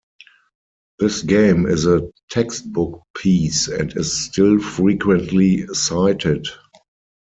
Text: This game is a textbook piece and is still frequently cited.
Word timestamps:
This 0.97 1.21
game 1.21 1.67
is 1.67 1.85
a 1.85 2.09
textbook 2.31 3.03
piece 3.15 3.67
and 3.67 3.95
is 3.95 4.11
still 4.25 4.57
frequently 4.59 5.67
cited. 5.75 6.47